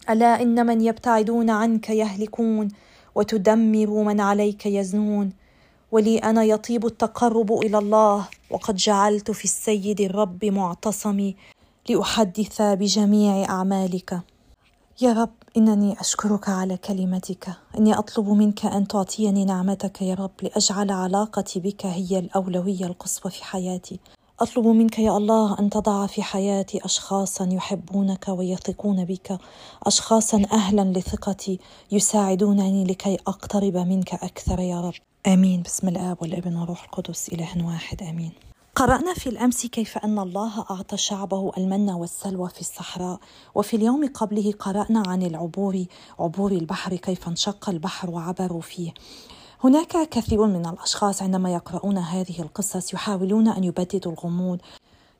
ألا 0.09 0.41
إن 0.41 0.65
من 0.65 0.81
يبتعدون 0.81 1.49
عنك 1.49 1.89
يهلكون 1.89 2.67
وتدمر 3.15 4.03
من 4.03 4.19
عليك 4.21 4.65
يزنون. 4.65 5.29
ولي 5.91 6.17
أنا 6.17 6.43
يطيب 6.43 6.85
التقرب 6.85 7.51
إلى 7.51 7.77
الله 7.77 8.27
وقد 8.51 8.75
جعلت 8.75 9.31
في 9.31 9.45
السيد 9.45 10.01
الرب 10.01 10.45
معتصمي 10.45 11.35
لأحدث 11.89 12.61
بجميع 12.61 13.49
أعمالك. 13.49 14.19
يا 15.01 15.13
رب 15.13 15.33
إنني 15.57 15.99
أشكرك 15.99 16.49
على 16.49 16.77
كلمتك. 16.77 17.49
إني 17.77 17.93
أطلب 17.93 18.29
منك 18.29 18.65
أن 18.65 18.87
تعطيني 18.87 19.45
نعمتك 19.45 20.01
يا 20.01 20.15
رب 20.15 20.31
لأجعل 20.41 20.91
علاقتي 20.91 21.59
بك 21.59 21.85
هي 21.85 22.19
الأولوية 22.19 22.85
القصوى 22.85 23.31
في 23.31 23.43
حياتي. 23.43 23.99
أطلب 24.39 24.67
منك 24.67 24.99
يا 24.99 25.17
الله 25.17 25.59
أن 25.59 25.69
تضع 25.69 26.07
في 26.07 26.23
حياتي 26.23 26.85
اشخاصا 26.85 27.49
يحبونك 27.51 28.25
ويثقون 28.29 29.05
بك 29.05 29.37
اشخاصا 29.83 30.43
أهلا 30.51 30.99
لثقتي 30.99 31.59
يساعدونني 31.91 32.83
لكي 32.83 33.17
أقترب 33.27 33.77
منك 33.77 34.13
أكثر 34.13 34.59
يا 34.59 34.81
رب. 34.81 34.93
آمين. 35.27 35.61
بسم 35.61 35.87
الآب 35.87 36.17
والابن 36.21 36.55
والروح 36.55 36.83
القدس 36.83 37.29
إله 37.29 37.65
واحد. 37.67 38.03
آمين. 38.03 38.31
قرأنا 38.75 39.13
في 39.13 39.29
الأمس 39.29 39.65
كيف 39.65 39.97
أن 39.97 40.19
الله 40.19 40.65
أعطى 40.71 40.97
شعبه 40.97 41.51
المن 41.57 41.89
والسلوى 41.89 42.49
في 42.49 42.61
الصحراء 42.61 43.19
وفي 43.55 43.75
اليوم 43.75 44.07
قبله 44.13 44.53
قرأنا 44.59 45.03
عن 45.07 45.23
العبور 45.23 45.85
عبور 46.19 46.51
البحر 46.51 46.95
كيف 46.95 47.27
انشق 47.27 47.69
البحر 47.69 48.09
وعبروا 48.09 48.61
فيه. 48.61 48.93
هناك 49.63 50.09
كثير 50.09 50.45
من 50.45 50.65
الأشخاص 50.65 51.21
عندما 51.21 51.53
يقرؤون 51.53 51.97
هذه 51.97 52.41
القصص 52.41 52.93
يحاولون 52.93 53.47
أن 53.47 53.63
يبددوا 53.63 54.11
الغموض 54.11 54.59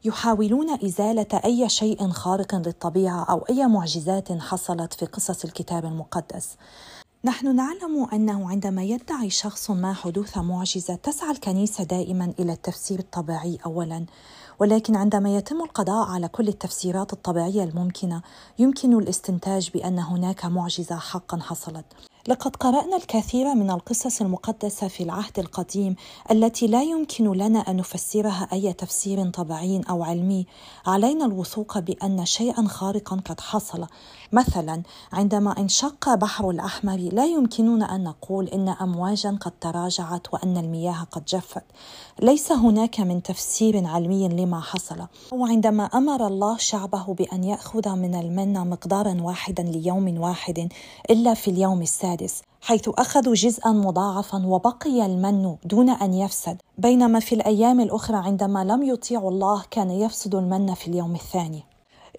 يحاولون 0.03 0.69
إزالة 0.86 1.41
أي 1.46 1.69
شيء 1.69 2.10
خارق 2.10 2.55
للطبيعة 2.55 3.24
أو 3.24 3.46
أي 3.50 3.67
معجزات 3.67 4.31
حصلت 4.31 4.93
في 4.93 5.05
قصص 5.05 5.43
الكتاب 5.43 5.86
المقدس. 5.86 6.58
نحن 7.24 7.55
نعلم 7.55 8.08
أنه 8.13 8.50
عندما 8.50 8.84
يدعي 8.84 9.29
شخص 9.29 9.72
ما 9.72 9.93
حدوث 9.93 10.38
معجزة 10.38 10.96
تسعى 10.96 11.31
الكنيسة 11.31 11.84
دائما 11.84 12.34
إلى 12.39 12.53
التفسير 12.53 13.00
الطبيعي 13.00 13.58
اولا. 13.65 14.05
ولكن 14.60 14.96
عندما 14.96 15.36
يتم 15.36 15.62
القضاء 15.62 16.08
على 16.08 16.28
كل 16.28 16.48
التفسيرات 16.48 17.13
الطبيعية 17.13 17.63
الممكنة 17.63 18.22
يمكن 18.60 18.98
الاستنتاج 18.98 19.70
بأن 19.74 20.00
هناك 20.00 20.46
معجزة 20.46 20.96
حقا 20.96 21.39
حصلت. 21.42 21.86
لقد 22.28 22.56
قرأنا 22.56 22.98
الكثير 22.98 23.56
من 23.56 23.72
القصص 23.72 24.22
المقدسة 24.22 24.88
في 24.88 25.04
العهد 25.04 25.39
القديم 25.39 25.96
التي 26.32 26.68
لا 26.68 26.84
يمكن 26.84 27.32
لنا 27.32 27.60
أن 27.60 27.75
نفسرها 27.78 28.48
أي 28.54 28.74
تفسير 28.74 29.30
طبيعي 29.30 29.82
أو 29.89 30.04
علمي. 30.04 30.46
علينا 30.86 31.25
الوثوق 31.25 31.80
بأن 31.80 32.25
شيئا 32.25 32.68
خارقا 32.68 33.22
قد 33.25 33.42
حصل. 33.42 33.88
مثلا 34.32 34.82
عندما 35.13 35.60
انشق 35.60 36.13
بحر 36.13 36.50
الأحمر 36.50 36.98
لا 36.98 37.25
يمكننا 37.25 37.96
أن 37.96 38.04
نقول 38.04 38.48
إن 38.48 38.70
امواجا 38.70 39.38
قد 39.42 39.51
تراجعت 39.62 40.34
وأن 40.34 40.58
المياه 40.58 41.08
قد 41.12 41.25
جفت. 41.25 41.63
ليس 42.20 42.51
هناك 42.51 43.00
من 43.00 43.24
تفسير 43.24 43.86
علمي 43.88 44.28
لما 44.28 44.49
حصل. 44.56 45.08
وعندما 45.32 45.84
أمر 45.84 46.27
الله 46.27 46.58
شعبه 46.58 47.13
بأن 47.13 47.44
يأخذ 47.44 47.89
من 47.96 48.15
المن 48.15 48.70
مقدارا 48.70 49.18
واحدا 49.22 49.63
ليوم 49.63 50.20
واحد 50.20 50.70
إلا 51.10 51.34
في 51.34 51.51
اليوم 51.51 51.82
السادس 51.82 52.41
حيث 52.62 52.89
اخذوا 52.89 53.34
جزءا 53.34 53.72
مضاعفا 53.72 54.46
وبقي 54.46 55.06
المن 55.06 55.56
دون 55.65 55.89
أن 55.89 56.13
يفسد. 56.13 56.58
بينما 56.77 57.20
في 57.20 57.36
الأيام 57.36 57.79
الأخرى 57.79 58.18
عندما 58.18 58.63
لم 58.63 58.84
يطيعوا 58.84 59.32
الله 59.32 59.63
كان 59.72 59.91
يفسد 59.91 60.36
المن 60.36 60.74
في 60.74 60.88
اليوم 60.88 61.15
الثاني. 61.15 61.68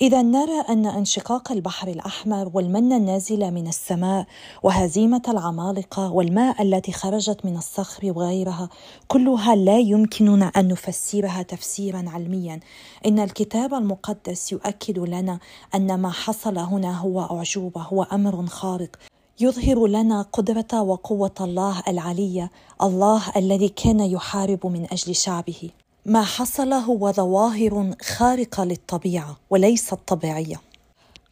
إذا 0.03 0.23
نرى 0.23 0.61
أن 0.69 0.87
انشقاق 0.87 1.53
البحر 1.53 1.89
الأحمر 1.89 2.51
والمن 2.55 2.93
النازل 2.93 3.51
من 3.51 3.69
السماء 3.69 4.27
وهزيمة 4.63 5.23
العمالقة 5.29 6.13
والماء 6.13 6.63
التي 6.63 6.93
خرجت 6.93 7.45
من 7.45 7.57
الصخر 7.57 8.13
وغيرها 8.17 8.69
كلها 9.09 9.55
لا 9.55 9.79
يمكننا 9.79 10.47
أن 10.47 10.69
نفسرها 10.69 11.43
تفسيرا 11.43 12.05
علميا. 12.07 12.61
إن 13.07 13.19
الكتاب 13.19 13.75
المقدس 13.75 14.53
يؤكد 14.53 14.99
لنا 14.99 15.39
أن 15.75 16.01
ما 16.01 16.11
حصل 16.11 16.59
هنا 16.59 16.99
هو 16.99 17.21
أعجوبة 17.21 17.81
هو 17.81 18.03
أمر 18.03 18.47
خارق. 18.47 18.97
يظهر 19.41 19.87
لنا 19.87 20.23
قدرة 20.23 20.83
وقوة 20.83 21.35
الله 21.41 21.83
العلية 21.89 22.51
الله 22.83 23.23
الذي 23.37 23.69
كان 23.69 24.01
يحارب 24.01 24.67
من 24.67 24.87
أجل 24.93 25.15
شعبه. 25.15 25.71
ما 26.07 26.23
حصل 26.23 26.73
هو 26.73 27.13
ظواهر 27.13 27.95
خارقة 28.03 28.65
للطبيعة 28.65 29.37
وليست 29.51 29.95
طبيعية. 29.95 30.61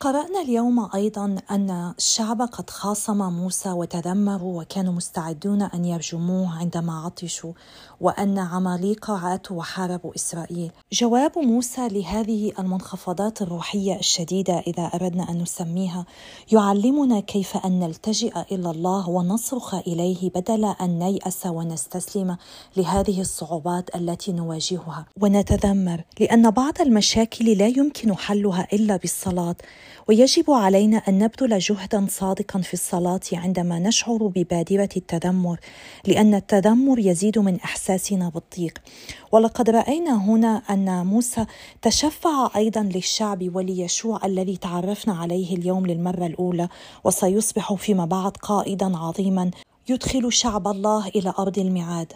قرأنا 0.01 0.43
اليوم 0.43 0.89
أيضا 0.95 1.37
أن 1.51 1.93
الشعب 1.99 2.43
قد 2.43 2.71
خاصم 2.71 3.33
موسى 3.33 3.71
وتذمروا 3.71 4.61
وكانوا 4.61 4.93
مستعدون 4.93 5.63
أن 5.63 5.85
يرجموه 5.85 6.59
عندما 6.59 7.01
عطشوا 7.05 7.53
وأن 8.01 8.39
عماليق 8.39 9.11
عاتوا 9.11 9.57
وحاربوا 9.57 10.15
إسرائيل. 10.17 10.71
جواب 10.93 11.39
موسى 11.39 11.89
لهذه 11.89 12.53
المنخفضات 12.59 13.43
الروحية 13.43 13.99
الشديدة 13.99 14.59
إذا 14.59 14.83
أردنا 14.83 15.31
أن 15.31 15.43
نسميها 15.43 16.07
يعلمنا 16.53 17.21
كيف 17.21 17.57
أن 17.57 17.81
نلتجئ 17.81 18.33
إلى 18.53 18.71
الله 18.71 19.09
ونصرخ 19.09 19.75
إليه 19.75 20.31
بدل 20.31 20.65
أن 20.65 20.99
نيأس 20.99 21.47
ونستسلم 21.47 22.37
لهذه 22.77 23.21
الصعوبات 23.21 23.97
التي 23.97 24.33
نواجهها 24.33 25.07
ونتذمر 25.21 26.05
لأن 26.21 26.51
بعض 26.51 26.81
المشاكل 26.81 27.59
لا 27.59 27.67
يمكن 27.67 28.17
حلها 28.17 28.69
إلا 28.73 28.97
بالصلاة 28.97 29.57
ويجب 30.09 30.51
علينا 30.51 30.97
أن 30.97 31.19
نبذل 31.19 31.59
جهدا 31.59 32.07
صادقا 32.11 32.61
في 32.61 32.75
الصلاة 32.75 33.21
عندما 33.33 33.79
نشعر 33.79 34.27
ببادرة 34.27 34.89
التذمر 34.97 35.61
لأن 36.07 36.35
التذمر 36.35 36.99
يزيد 36.99 37.39
من 37.39 37.61
إحساسنا 37.61 38.29
بالضيق. 38.29 38.79
ولقد 39.33 39.71
رأينا 39.71 40.25
هنا 40.25 40.63
أن 40.71 41.07
موسى 41.07 41.47
تشفع 41.83 42.51
أيضا 42.57 42.83
للشعب 42.83 43.57
وليشوع 43.57 44.27
الذي 44.27 44.57
تعرفنا 44.57 45.15
عليه 45.15 45.57
اليوم 45.57 45.87
للمرة 45.87 46.27
الأولى 46.27 46.69
وسيصبح 47.05 47.73
فيما 47.75 48.05
بعد 48.05 48.37
قائدا 48.37 48.97
عظيما 48.97 49.51
يدخل 49.89 50.33
شعب 50.33 50.69
الله 50.69 51.09
إلى 51.09 51.33
أرض 51.39 51.59
الميعاد. 51.59 52.13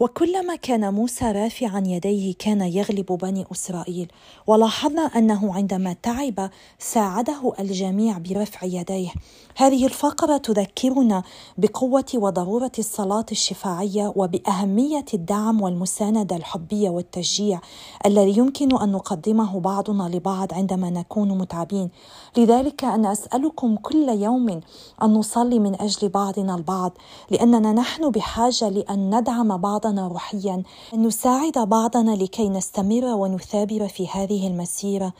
وكلما 0.00 0.56
كان 0.56 0.94
موسى 0.94 1.32
رافعا 1.32 1.82
يديه 1.86 2.34
كان 2.38 2.60
يغلب 2.60 3.06
بني 3.06 3.44
إسرائيل. 3.52 4.12
ولاحظنا 4.46 5.02
أنه 5.02 5.54
عندما 5.54 5.96
تعب 6.02 6.50
ساعده 6.78 7.52
الجميع 7.60 8.18
برفع 8.18 8.66
يديه. 8.66 9.10
هذه 9.56 9.86
الفقرة 9.86 10.36
تذكرنا 10.36 11.22
بقوة 11.58 12.04
وضرورة 12.14 12.72
الصلاة 12.78 13.26
الشفاعية 13.32 14.12
وبأهمية 14.16 15.04
الدعم 15.14 15.60
والمساندة 15.62 16.36
الحبية 16.36 16.90
والتشجيع 16.90 17.60
الذي 18.06 18.38
يمكن 18.38 18.78
أن 18.82 18.92
نقدمه 18.92 19.60
بعضنا 19.60 20.02
لبعض 20.02 20.54
عندما 20.54 20.90
نكون 20.90 21.38
متعبين. 21.38 21.90
لذلك 22.36 22.84
أنا 22.84 23.12
أسألكم 23.12 23.76
كل 23.76 24.08
يوم 24.08 24.48
أن 25.02 25.12
نصلي 25.12 25.58
من 25.58 25.80
أجل 25.80 26.08
بعضنا 26.08 26.54
البعض 26.54 26.92
لأننا 27.30 27.72
نحن 27.72 28.10
بحاجة 28.10 28.68
لأن 28.68 29.18
ندعم 29.18 29.56
بعضنا 29.56 29.81
بعضنا 29.82 30.08
روحيا 30.08 30.62
أن 30.94 31.02
نساعد 31.06 31.58
بعضنا 31.58 32.10
لكي 32.10 32.48
نستمر 32.48 33.04
ونثابر 33.04 33.88
في 33.88 34.08
هذه 34.08 34.46
المسيرة. 34.46 35.12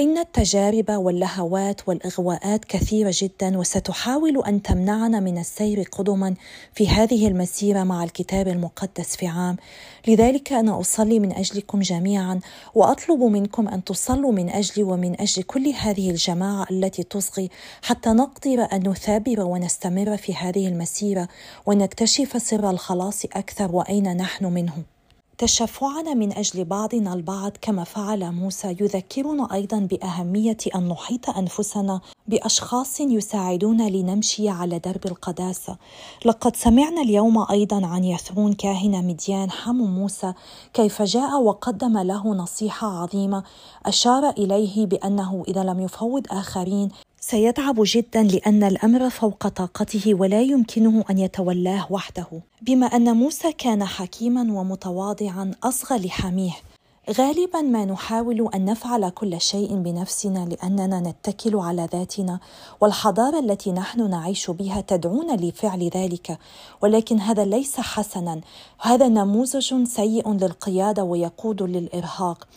إن 0.00 0.18
التجارب 0.18 0.90
واللهوات 0.90 1.88
والإغواءات 1.88 2.64
كثيرة 2.64 3.14
جدا 3.14 3.58
وستحاول 3.58 4.42
أن 4.46 4.62
تمنعنا 4.62 5.20
من 5.20 5.38
السير 5.38 5.82
قدما 5.82 6.34
في 6.72 6.88
هذه 6.88 7.28
المسيرة 7.28 7.82
مع 7.82 8.04
الكتاب 8.04 8.48
المقدس 8.48 9.16
في 9.16 9.26
عام. 9.26 9.56
لذلك 10.08 10.52
أنا 10.52 10.80
أصلي 10.80 11.20
من 11.20 11.32
أجلكم 11.32 11.80
جميعا 11.80 12.40
وأطلب 12.74 13.22
منكم 13.22 13.68
أن 13.68 13.84
تصلوا 13.84 14.32
من 14.32 14.50
أجلي 14.50 14.82
ومن 14.82 15.20
أجل 15.20 15.42
كل 15.42 15.68
هذه 15.68 16.10
الجماعة 16.10 16.66
التي 16.70 17.02
تصغي 17.02 17.50
حتى 17.82 18.10
نقدر 18.10 18.68
أن 18.72 18.88
نثابر 18.88 19.40
ونستمر 19.40 20.16
في 20.16 20.34
هذه 20.34 20.68
المسيرة 20.68 21.28
ونكتشف 21.66 22.42
سر 22.42 22.70
الخلاص 22.70 23.24
أكثر 23.24 23.76
وأين 23.76 24.16
نحن 24.16 24.44
منه. 24.44 24.97
تشفعنا 25.38 26.14
من 26.14 26.32
أجل 26.32 26.64
بعضنا 26.64 27.14
البعض 27.14 27.52
كما 27.60 27.84
فعل 27.84 28.32
موسى. 28.32 28.76
يذكرنا 28.80 29.54
أيضا 29.54 29.78
بأهمية 29.78 30.56
أن 30.74 30.88
نحيط 30.88 31.30
أنفسنا 31.30 32.00
بأشخاص 32.28 33.00
يساعدون 33.00 33.86
لنمشي 33.88 34.48
على 34.48 34.78
درب 34.78 35.06
القداسة. 35.06 35.76
لقد 36.24 36.56
سمعنا 36.56 37.02
اليوم 37.02 37.46
أيضا 37.50 37.86
عن 37.86 38.04
يثرون 38.04 38.52
كاهن 38.52 39.06
مديان 39.06 39.50
حمو 39.50 39.86
موسى 39.86 40.32
كيف 40.74 41.02
جاء 41.02 41.42
وقدم 41.42 41.98
له 41.98 42.34
نصيحة 42.34 42.88
عظيمة 42.88 43.42
أشار 43.86 44.30
إليه 44.30 44.86
بأنه 44.86 45.44
إذا 45.48 45.64
لم 45.64 45.80
يفوض 45.80 46.26
آخرين 46.30 46.88
سيتعب 47.30 47.74
جدا 47.78 48.22
لأن 48.22 48.64
الأمر 48.64 49.10
فوق 49.10 49.48
طاقته 49.48 50.14
ولا 50.14 50.42
يمكنه 50.42 51.04
أن 51.10 51.18
يتولاه 51.18 51.86
وحده. 51.90 52.26
بما 52.62 52.86
أن 52.86 53.16
موسى 53.16 53.52
كان 53.52 53.84
حكيما 53.84 54.40
ومتواضعا 54.40 55.50
أصغى 55.62 56.06
لحميه 56.06 56.52
غالبا 57.18 57.60
ما 57.60 57.84
نحاول 57.84 58.48
أن 58.54 58.64
نفعل 58.64 59.08
كل 59.08 59.40
شيء 59.40 59.74
بنفسنا 59.74 60.38
لأننا 60.38 61.00
نتكل 61.00 61.56
على 61.56 61.88
ذاتنا 61.92 62.40
والحضارة 62.80 63.38
التي 63.38 63.72
نحن 63.72 64.10
نعيش 64.10 64.50
بها 64.50 64.80
تدعونا 64.80 65.32
لفعل 65.32 65.90
ذلك. 65.94 66.38
ولكن 66.82 67.20
هذا 67.20 67.44
ليس 67.44 67.80
حسنا. 67.80 68.40
هذا 68.80 69.08
نموذج 69.08 69.84
سيء 69.84 70.32
للقيادة 70.32 71.04
ويقود 71.04 71.62
للإرهاق. 71.62 72.48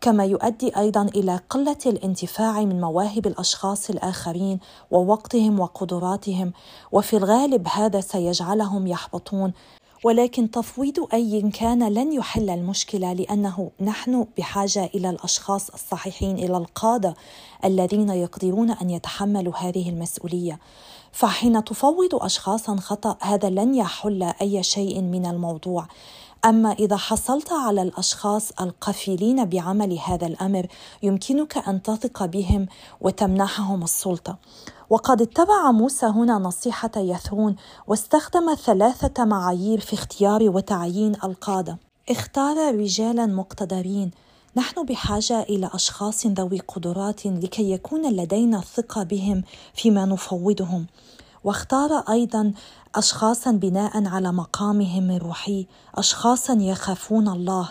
كما 0.00 0.24
يؤدي 0.24 0.76
أيضا 0.76 1.02
إلى 1.02 1.40
قلة 1.50 1.76
الانتفاع 1.86 2.60
من 2.60 2.80
مواهب 2.80 3.26
الأشخاص 3.26 3.90
الآخرين 3.90 4.60
ووقتهم 4.90 5.60
وقدراتهم 5.60 6.52
وفي 6.92 7.16
الغالب 7.16 7.68
هذا 7.68 8.00
سيجعلهم 8.00 8.86
يحبطون. 8.86 9.52
ولكن 10.04 10.50
تفويض 10.50 10.94
أي 11.14 11.50
كان 11.50 11.88
لن 11.88 12.12
يحل 12.12 12.50
المشكلة 12.50 13.12
لأنه 13.12 13.70
نحن 13.80 14.26
بحاجة 14.38 14.90
إلى 14.94 15.10
الأشخاص 15.10 15.70
الصحيحين 15.70 16.38
إلى 16.38 16.56
القادة 16.56 17.14
الذين 17.64 18.08
يقدرون 18.08 18.70
أن 18.70 18.90
يتحملوا 18.90 19.56
هذه 19.56 19.88
المسؤولية. 19.90 20.58
فحين 21.12 21.64
تفوض 21.64 22.14
اشخاصا 22.14 22.76
خطأ 22.76 23.16
هذا 23.20 23.50
لن 23.50 23.74
يحل 23.74 24.22
أي 24.22 24.62
شيء 24.62 25.00
من 25.00 25.26
الموضوع. 25.26 25.86
أما 26.44 26.72
إذا 26.72 26.96
حصلت 26.96 27.52
على 27.52 27.82
الأشخاص 27.82 28.50
القفيلين 28.60 29.44
بعمل 29.44 29.98
هذا 29.98 30.26
الأمر 30.26 30.66
يمكنك 31.02 31.68
أن 31.68 31.82
تثق 31.82 32.24
بهم 32.24 32.66
وتمنحهم 33.00 33.82
السلطة. 33.82 34.38
وقد 34.90 35.22
اتبع 35.22 35.70
موسى 35.70 36.06
هنا 36.06 36.38
نصيحة 36.38 36.90
يثرون 36.96 37.56
واستخدم 37.86 38.54
ثلاثة 38.54 39.24
معايير 39.24 39.80
في 39.80 39.94
اختيار 39.94 40.42
وتعيين 40.42 41.14
القادة. 41.24 41.78
اختار 42.10 42.74
رجالا 42.74 43.26
مقتدرين. 43.26 44.10
نحن 44.56 44.84
بحاجة 44.84 45.42
إلى 45.42 45.70
أشخاص 45.74 46.26
ذوي 46.26 46.58
قدرات 46.58 47.26
لكي 47.26 47.70
يكون 47.70 48.16
لدينا 48.16 48.58
الثقه 48.58 49.02
بهم 49.02 49.42
فيما 49.74 50.04
نفوضهم. 50.04 50.86
واختار 51.46 52.04
أيضا 52.10 52.52
اشخاصا 52.94 53.50
بناء 53.50 54.06
على 54.06 54.32
مقامهم 54.32 55.10
الروحي 55.10 55.66
اشخاصا 55.94 56.54
يخافون 56.60 57.28
الله. 57.28 57.68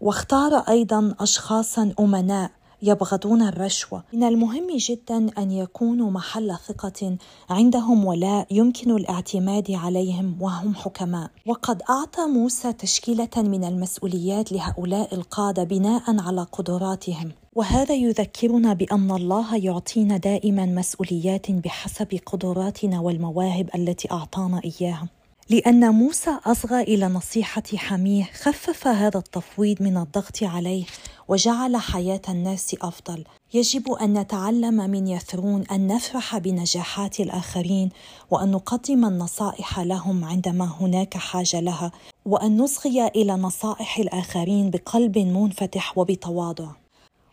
واختار 0.00 0.54
أيضا 0.54 1.14
اشخاصا 1.20 1.94
أمناء. 2.00 2.50
يبغضون 2.82 3.42
الرشوة. 3.42 4.02
من 4.12 4.24
المهم 4.24 4.66
جدا 4.76 5.30
أن 5.38 5.50
يكونوا 5.50 6.10
محل 6.10 6.56
ثقة 6.68 7.16
عندهم 7.50 8.04
ولاء 8.04 8.46
يمكن 8.50 8.90
الاعتماد 8.90 9.70
عليهم 9.70 10.36
وهم 10.40 10.74
حكماء. 10.74 11.30
وقد 11.46 11.82
أعطى 11.90 12.26
موسى 12.26 12.72
تشكيلة 12.72 13.28
من 13.36 13.64
المسؤوليات 13.64 14.52
لهؤلاء 14.52 15.14
القادة 15.14 15.64
بناء 15.64 16.02
على 16.20 16.46
قدراتهم. 16.52 17.32
وهذا 17.54 17.94
يذكرنا 17.94 18.72
بأن 18.72 19.10
الله 19.10 19.56
يعطينا 19.56 20.16
دائما 20.16 20.66
مسؤوليات 20.66 21.50
بحسب 21.50 22.20
قدراتنا 22.26 23.00
والمواهب 23.00 23.70
التي 23.74 24.12
أعطانا 24.12 24.60
إياها. 24.64 25.08
لأن 25.50 25.90
موسى 25.90 26.38
أصغى 26.46 26.82
إلى 26.82 27.06
نصيحة 27.06 27.62
حميه 27.76 28.24
خفف 28.24 28.86
هذا 28.86 29.18
التفويض 29.18 29.82
من 29.82 29.96
الضغط 29.96 30.42
عليه. 30.42 30.84
وجعل 31.28 31.76
حياة 31.76 32.20
الناس 32.28 32.76
أفضل. 32.82 33.24
يجب 33.54 33.92
أن 33.92 34.18
نتعلم 34.18 34.90
من 34.90 35.08
يثرون 35.08 35.62
أن 35.62 35.86
نفرح 35.86 36.38
بنجاحات 36.38 37.20
الآخرين 37.20 37.90
وأن 38.30 38.50
نقدم 38.50 39.04
النصائح 39.04 39.80
لهم 39.80 40.24
عندما 40.24 40.64
هناك 40.80 41.16
حاجة 41.16 41.60
لها 41.60 41.92
وأن 42.26 42.56
نصغي 42.56 43.06
إلى 43.06 43.32
نصائح 43.32 43.98
الآخرين 43.98 44.70
بقلب 44.70 45.18
منفتح 45.18 45.98
وبتواضع. 45.98 46.68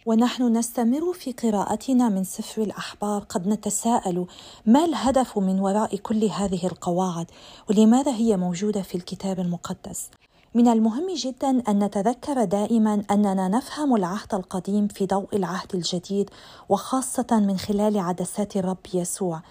ونحن 0.06 0.58
نستمر 0.58 1.14
في 1.14 1.32
قراءتنا 1.32 2.10
من 2.10 2.24
سفر 2.24 2.62
الأحبار 2.62 3.24
قد 3.24 3.48
نتساءل 3.48 4.26
ما 4.66 4.86
الهدف 4.86 5.38
من 5.38 5.60
وراء 5.60 5.96
كل 5.96 6.26
هذه 6.26 6.66
القواعد 6.66 7.32
ولماذا 7.70 8.12
هي 8.12 8.38
موجودة 8.38 8.82
في 8.82 8.96
الكتاب 8.96 9.40
المقدس؟ 9.40 10.10
من 10.54 10.68
المهم 10.68 11.08
جدا 11.16 11.50
أن 11.50 11.84
نتذكر 11.84 12.44
دائما 12.44 13.04
أننا 13.12 13.48
نفهم 13.48 13.96
العهد 13.96 14.34
القديم 14.34 14.88
في 14.88 15.06
ضوء 15.06 15.28
العهد 15.34 15.76
الجديد 15.76 16.30
وخاصة 16.70 17.28
من 17.32 17.58
خلال 17.58 18.00
عدسات 18.00 18.58
الرب 18.58 18.78
يسوع. 18.94 19.42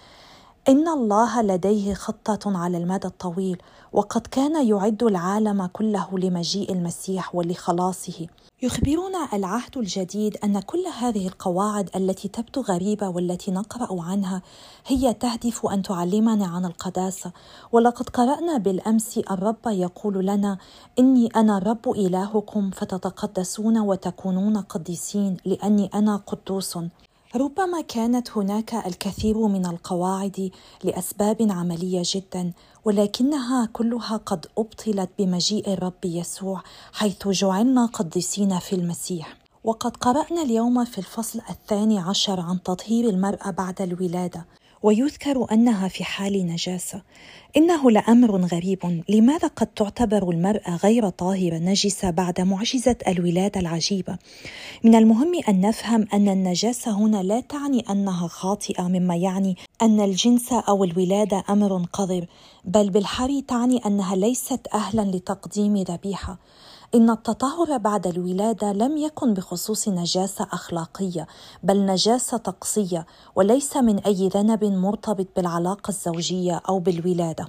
إن 0.69 0.87
الله 0.87 1.41
لديه 1.41 1.93
خطة 1.93 2.57
على 2.57 2.77
المدى 2.77 3.07
الطويل 3.07 3.61
وقد 3.93 4.27
كان 4.27 4.67
يعد 4.67 5.03
العالم 5.03 5.65
كله 5.65 6.19
لمجيء 6.19 6.71
المسيح 6.71 7.35
ولخلاصه. 7.35 8.27
يخبرنا 8.61 9.27
العهد 9.33 9.77
الجديد 9.77 10.37
أن 10.43 10.59
كل 10.59 10.85
هذه 10.99 11.27
القواعد 11.27 11.89
التي 11.95 12.27
تبدو 12.27 12.61
غريبة 12.61 13.09
والتي 13.09 13.51
نقرأ 13.51 14.01
عنها 14.03 14.41
هي 14.87 15.13
تهدف 15.13 15.65
أن 15.65 15.81
تعلمنا 15.81 16.45
عن 16.45 16.65
القداسة. 16.65 17.31
ولقد 17.71 18.09
قرأنا 18.09 18.57
بالأمس 18.57 19.17
الرب 19.17 19.67
يقول 19.67 20.25
لنا 20.25 20.57
إني 20.99 21.27
أنا 21.35 21.57
الرب 21.57 21.89
إلهكم 21.89 22.71
فتتقدسون 22.71 23.77
وتكونون 23.77 24.57
قديسين 24.57 25.37
لأني 25.45 25.89
أنا 25.93 26.15
قدوس. 26.15 26.77
ربما 27.35 27.81
كانت 27.81 28.31
هناك 28.31 28.73
الكثير 28.73 29.47
من 29.47 29.65
القواعد 29.65 30.51
لأسباب 30.83 31.47
عملية 31.49 32.01
جدا 32.05 32.51
ولكنها 32.85 33.65
كلها 33.65 34.17
قد 34.17 34.45
أبطلت 34.57 35.09
بمجيء 35.19 35.73
الرب 35.73 36.05
يسوع 36.05 36.63
حيث 36.93 37.27
جعلنا 37.27 37.85
قديسين 37.85 38.59
في 38.59 38.75
المسيح. 38.75 39.37
وقد 39.63 39.97
قرأنا 39.97 40.41
اليوم 40.41 40.85
في 40.85 40.97
الفصل 40.97 41.41
الثاني 41.49 41.99
عشر 41.99 42.39
عن 42.39 42.63
تطهير 42.63 43.09
المرأة 43.09 43.51
بعد 43.51 43.81
الولادة. 43.81 44.45
ويذكر 44.83 45.45
أنها 45.51 45.87
في 45.87 46.03
حال 46.03 46.47
نجاسة. 46.47 47.01
إنه 47.57 47.91
لأمر 47.91 48.35
غريب 48.45 49.03
لماذا 49.09 49.47
قد 49.47 49.67
تعتبر 49.67 50.29
المراه 50.29 50.75
غير 50.83 51.09
طاهره 51.09 51.57
نجسه 51.57 52.09
بعد 52.09 52.41
معجزة 52.41 52.95
الولادة 53.07 53.59
العجيبة؟ 53.59 54.17
من 54.83 54.95
المهم 54.95 55.41
أن 55.49 55.61
نفهم 55.61 56.07
أن 56.13 56.29
النجاسة 56.29 56.91
هنا 56.91 57.23
لا 57.23 57.39
تعني 57.39 57.83
أنها 57.89 58.27
خاطئة 58.27 58.83
مما 58.83 59.15
يعني 59.15 59.57
أن 59.81 59.99
الجنس 60.01 60.53
أو 60.53 60.83
الولادة 60.83 61.43
أمر 61.49 61.85
قذر 61.93 62.25
بل 62.65 62.89
بالحري 62.89 63.41
تعني 63.41 63.85
أنها 63.85 64.15
ليست 64.15 64.67
أهلا 64.73 65.01
لتقديم 65.01 65.77
ذبيحة. 65.77 66.37
إن 66.95 67.09
التطهر 67.09 67.77
بعد 67.77 68.07
الولادة 68.07 68.71
لم 68.73 68.97
يكن 68.97 69.33
بخصوص 69.33 69.89
نجاسة 69.89 70.47
أخلاقية 70.51 71.27
بل 71.63 71.85
نجاسة 71.85 72.37
طقسية 72.37 73.05
وليس 73.35 73.77
من 73.77 73.99
أي 73.99 74.27
ذنب 74.27 74.63
مرتبط 74.63 75.27
بالعلاقة 75.35 75.89
الزوجية 75.89 76.61
أو 76.69 76.79
بالولادة. 76.79 77.47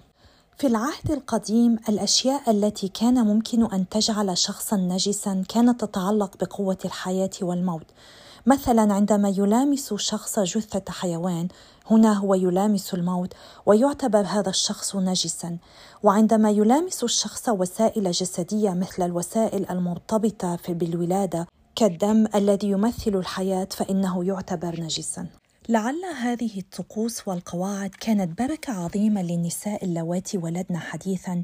في 0.59 0.67
العهد 0.67 1.11
القديم 1.11 1.79
الأشياء 1.89 2.51
التي 2.51 2.89
كان 2.89 3.27
ممكن 3.27 3.65
أن 3.65 3.89
تجعل 3.89 4.39
شخصا 4.39 4.77
نجسا 4.77 5.45
كانت 5.49 5.85
تتعلق 5.85 6.37
بقوة 6.41 6.79
الحياة 6.85 7.31
والموت 7.43 7.87
مثلا 8.47 8.95
عندما 8.95 9.29
يلامس 9.29 9.95
شخص 9.95 10.39
جثة 10.39 10.93
حيوان 10.93 11.49
هنا 11.91 12.13
هو 12.13 12.35
يلامس 12.35 12.95
الموت 12.95 13.33
ويعتبر 13.67 14.21
هذا 14.21 14.51
الشخص 14.51 14.97
نجسا. 14.97 15.59
وعندما 16.03 16.51
يلامس 16.51 17.05
الشخص 17.05 17.49
وسائل 17.49 18.11
جسدية 18.11 18.71
مثل 18.71 19.03
الوسائل 19.03 19.71
المرتبطة 19.71 20.59
بالولادة 20.69 21.47
كالدم 21.77 22.27
الذي 22.35 22.71
يمثل 22.71 23.17
الحياة 23.17 23.69
فإنه 23.71 24.25
يعتبر 24.25 24.81
نجسا. 24.81 25.27
لعل 25.69 26.05
هذه 26.21 26.59
الطقوس 26.59 27.29
والقواعد 27.29 27.91
كانت 27.91 28.39
بركة 28.39 28.73
عظيمة 28.73 29.23
للنساء 29.23 29.85
اللواتي 29.85 30.39
ولدن 30.39 30.77
حديثا. 30.77 31.43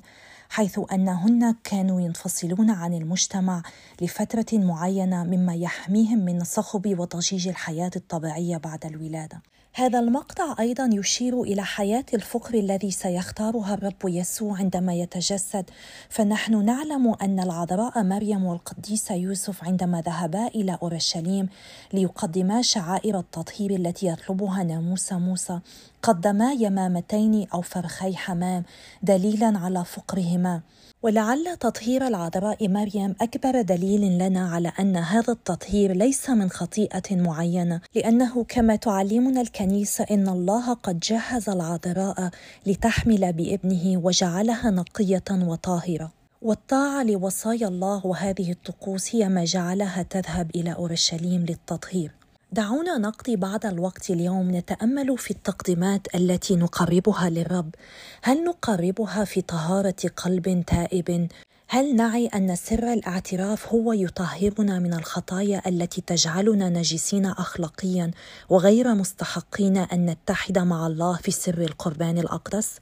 حيث 0.48 0.80
أنهن 0.92 1.54
كانوا 1.64 2.00
ينفصلون 2.00 2.70
عن 2.70 2.94
المجتمع 2.94 3.62
لفترة 4.02 4.46
معينة 4.52 5.24
مما 5.24 5.54
يحميهم 5.54 6.18
من 6.18 6.44
صخب 6.44 6.98
وضجيج 7.00 7.48
الحياة 7.48 7.90
الطبيعية 7.96 8.56
بعد 8.56 8.86
الولادة. 8.86 9.42
هذا 9.74 9.98
المقطع 9.98 10.56
أيضا 10.60 10.90
يشير 10.92 11.42
إلى 11.42 11.64
حياة 11.64 12.04
الفقر 12.14 12.54
الذي 12.54 12.90
سيختارها 12.90 13.74
الرب 13.74 14.04
يسوع 14.04 14.58
عندما 14.58 14.94
يتجسد. 14.94 15.64
فنحن 16.08 16.64
نعلم 16.64 17.14
أن 17.22 17.40
العذراء 17.40 18.02
مريم 18.02 18.44
والقديس 18.44 19.10
يوسف 19.10 19.64
عندما 19.64 20.00
ذهبا 20.00 20.46
إلى 20.46 20.78
أورشليم 20.82 21.48
ليقدما 21.92 22.62
شعائر 22.62 23.18
التطهير 23.18 23.70
التي 23.70 24.06
يطلبها 24.06 24.62
ناموس 24.62 25.12
موسى. 25.12 25.60
قدما 26.02 26.52
يمامتين 26.52 27.46
أو 27.54 27.60
فرخي 27.60 28.16
حمام 28.16 28.64
دليلا 29.02 29.58
على 29.58 29.84
فقرهما. 29.84 30.60
ولعل 31.02 31.56
تطهير 31.60 32.06
العذراء 32.06 32.68
مريم 32.68 33.14
أكبر 33.20 33.60
دليل 33.60 34.18
لنا 34.18 34.50
على 34.50 34.72
أن 34.80 34.96
هذا 34.96 35.32
التطهير 35.32 35.92
ليس 35.92 36.30
من 36.30 36.50
خطيئة 36.50 37.16
معينة 37.16 37.80
لأنه 37.94 38.44
كما 38.44 38.76
تعلمنا 38.76 39.40
الكنيسة 39.40 40.06
إن 40.10 40.28
الله 40.28 40.74
قد 40.74 41.00
جهز 41.00 41.48
العذراء 41.48 42.30
لتحمل 42.66 43.32
بابنه 43.32 44.00
وجعلها 44.04 44.70
نقية 44.70 45.24
وطاهرة. 45.30 46.12
والطاعة 46.42 47.02
لوصايا 47.02 47.68
الله 47.68 48.06
وهذه 48.06 48.50
الطقوس 48.50 49.14
هي 49.14 49.28
ما 49.28 49.44
جعلها 49.44 50.02
تذهب 50.02 50.50
إلى 50.54 50.72
أورشليم 50.72 51.46
للتطهير. 51.48 52.17
دعونا 52.52 52.98
نقضي 52.98 53.36
بعض 53.36 53.66
الوقت 53.66 54.10
اليوم 54.10 54.56
نتأمل 54.56 55.18
في 55.18 55.30
التقديمات 55.30 56.14
التي 56.14 56.56
نقربها 56.56 57.30
للرب. 57.30 57.74
هل 58.22 58.44
نقربها 58.44 59.24
في 59.24 59.40
طهارة 59.40 59.94
قلب 60.16 60.64
تائب؟ 60.66 61.28
هل 61.68 61.96
نعي 61.96 62.26
أن 62.26 62.56
سر 62.56 62.92
الاعتراف 62.92 63.68
هو 63.68 63.92
يطهرنا 63.92 64.78
من 64.78 64.94
الخطايا 64.94 65.68
التي 65.68 66.00
تجعلنا 66.00 66.68
نجسين 66.68 67.26
اخلاقيا 67.26 68.10
وغير 68.48 68.94
مستحقين 68.94 69.76
أن 69.76 70.06
نتحد 70.06 70.58
مع 70.58 70.86
الله 70.86 71.16
في 71.16 71.30
سر 71.30 71.62
القربان 71.62 72.18
الأقدس؟ 72.18 72.80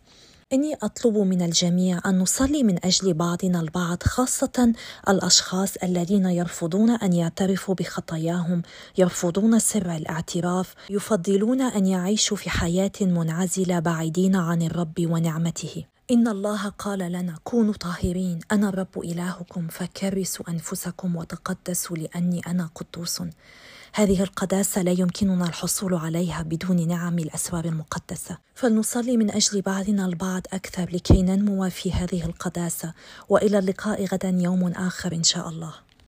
إني 0.52 0.74
أطلب 0.74 1.16
من 1.16 1.42
الجميع 1.42 2.00
أن 2.06 2.18
نصلي 2.18 2.62
من 2.62 2.84
أجل 2.84 3.14
بعضنا 3.14 3.60
البعض 3.60 4.02
خاصة 4.02 4.72
الأشخاص 5.08 5.76
الذين 5.76 6.26
يرفضون 6.26 6.90
أن 6.90 7.12
يعترفوا 7.12 7.74
بخطاياهم، 7.74 8.62
يرفضون 8.98 9.58
سر 9.58 9.96
الاعتراف، 9.96 10.74
يفضلون 10.90 11.60
أن 11.60 11.86
يعيشوا 11.86 12.36
في 12.36 12.50
حياة 12.50 12.92
منعزلة 13.00 13.78
بعيدين 13.78 14.36
عن 14.36 14.62
الرب 14.62 14.94
ونعمته. 15.00 15.84
إن 16.10 16.28
الله 16.28 16.68
قال 16.68 16.98
لنا 16.98 17.38
كونوا 17.44 17.74
طاهرين 17.74 18.38
أنا 18.52 18.68
الرب 18.68 18.98
إلهكم 19.04 19.68
فكرسوا 19.68 20.50
أنفسكم 20.50 21.16
وتقدسوا 21.16 21.96
لأني 21.96 22.40
أنا 22.46 22.70
قدوس 22.74 23.22
هذه 23.96 24.22
القداسة 24.22 24.82
لا 24.82 24.92
يمكننا 24.92 25.44
الحصول 25.44 25.94
عليها 25.94 26.42
بدون 26.42 26.88
نعم 26.88 27.18
الأسرار 27.18 27.64
المقدسة. 27.64 28.38
فلنصلي 28.54 29.16
من 29.16 29.30
أجل 29.30 29.60
بعضنا 29.60 30.06
البعض 30.06 30.42
أكثر 30.52 30.90
لكي 30.92 31.22
ننمو 31.22 31.70
في 31.70 31.92
هذه 31.92 32.24
القداسة. 32.24 32.92
وإلى 33.28 33.58
اللقاء 33.58 34.04
غدا 34.04 34.28
يوم 34.28 34.68
آخر 34.68 35.12
إن 35.12 35.22
شاء 35.22 35.48
الله. 35.48 35.85